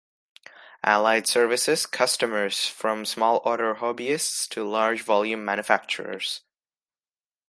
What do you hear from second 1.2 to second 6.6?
services customers from small order hobbyists to large volume manufacturers.